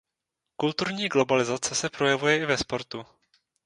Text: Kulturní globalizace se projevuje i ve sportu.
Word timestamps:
Kulturní 0.55 1.07
globalizace 1.09 1.75
se 1.75 1.89
projevuje 1.89 2.37
i 2.39 2.45
ve 2.45 2.57
sportu. 2.57 3.05